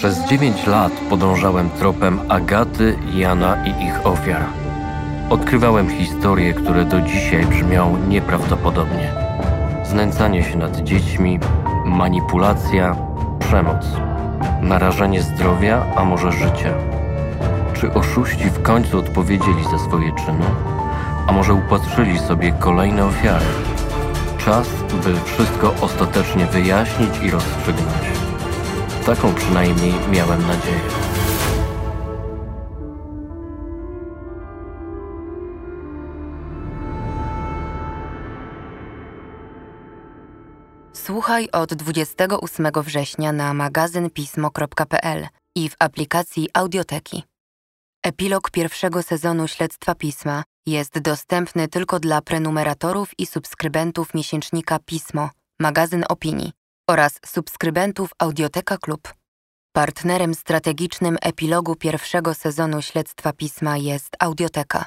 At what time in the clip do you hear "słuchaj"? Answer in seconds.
40.92-41.48